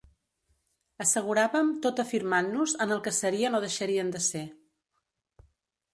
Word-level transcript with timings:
Asseguràvem 1.05 1.69
tot 1.83 2.01
afirmant-nos 2.05 2.75
en 2.87 2.97
el 2.97 3.05
que 3.09 3.15
serien 3.19 3.59
o 3.59 3.63
deixarien 3.67 4.13
de 4.17 4.27
ser. 4.33 4.45